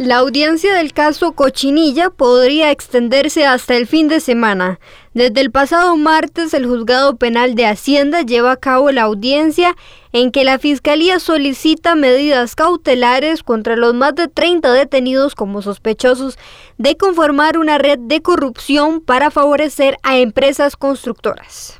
La 0.00 0.16
audiencia 0.16 0.74
del 0.74 0.94
caso 0.94 1.32
Cochinilla 1.32 2.08
podría 2.08 2.70
extenderse 2.70 3.44
hasta 3.44 3.76
el 3.76 3.86
fin 3.86 4.08
de 4.08 4.20
semana. 4.20 4.80
Desde 5.12 5.42
el 5.42 5.50
pasado 5.50 5.94
martes, 5.98 6.54
el 6.54 6.66
juzgado 6.66 7.16
penal 7.16 7.54
de 7.54 7.66
Hacienda 7.66 8.22
lleva 8.22 8.52
a 8.52 8.56
cabo 8.56 8.90
la 8.92 9.02
audiencia 9.02 9.76
en 10.12 10.30
que 10.30 10.42
la 10.42 10.58
Fiscalía 10.58 11.20
solicita 11.20 11.96
medidas 11.96 12.54
cautelares 12.54 13.42
contra 13.42 13.76
los 13.76 13.92
más 13.92 14.14
de 14.14 14.28
30 14.28 14.72
detenidos 14.72 15.34
como 15.34 15.60
sospechosos 15.60 16.38
de 16.78 16.96
conformar 16.96 17.58
una 17.58 17.76
red 17.76 17.98
de 17.98 18.22
corrupción 18.22 19.02
para 19.02 19.30
favorecer 19.30 19.98
a 20.02 20.16
empresas 20.16 20.76
constructoras. 20.76 21.78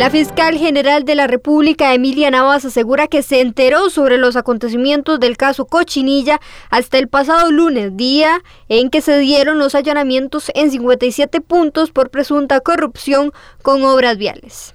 La 0.00 0.08
fiscal 0.08 0.56
general 0.56 1.04
de 1.04 1.14
la 1.14 1.26
República, 1.26 1.92
Emilia 1.92 2.30
Navas, 2.30 2.64
asegura 2.64 3.06
que 3.06 3.22
se 3.22 3.42
enteró 3.42 3.90
sobre 3.90 4.16
los 4.16 4.34
acontecimientos 4.34 5.20
del 5.20 5.36
caso 5.36 5.66
Cochinilla 5.66 6.40
hasta 6.70 6.96
el 6.96 7.06
pasado 7.06 7.52
lunes, 7.52 7.98
día 7.98 8.42
en 8.70 8.88
que 8.88 9.02
se 9.02 9.18
dieron 9.18 9.58
los 9.58 9.74
allanamientos 9.74 10.50
en 10.54 10.70
57 10.70 11.42
puntos 11.42 11.90
por 11.90 12.08
presunta 12.08 12.60
corrupción 12.60 13.34
con 13.60 13.84
obras 13.84 14.16
viales. 14.16 14.72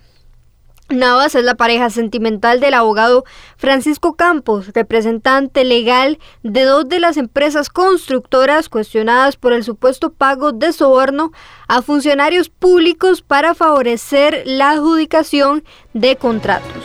Navas 0.89 1.33
es 1.33 1.43
la 1.43 1.55
pareja 1.55 1.89
sentimental 1.89 2.59
del 2.59 2.75
abogado 2.75 3.23
Francisco 3.57 4.15
Campos, 4.15 4.69
representante 4.75 5.63
legal 5.63 6.19
de 6.43 6.63
dos 6.63 6.87
de 6.87 6.99
las 6.99 7.17
empresas 7.17 7.69
constructoras 7.69 8.69
cuestionadas 8.69 9.35
por 9.35 9.53
el 9.53 9.63
supuesto 9.63 10.13
pago 10.13 10.51
de 10.51 10.73
soborno 10.73 11.31
a 11.67 11.81
funcionarios 11.81 12.49
públicos 12.49 13.23
para 13.23 13.55
favorecer 13.55 14.43
la 14.45 14.71
adjudicación 14.71 15.63
de 15.93 16.17
contratos. 16.17 16.84